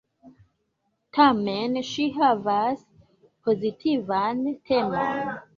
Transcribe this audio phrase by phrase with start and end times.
[1.17, 2.83] Tamen ŝi havas
[3.45, 4.43] pozitivan
[4.73, 5.33] temon.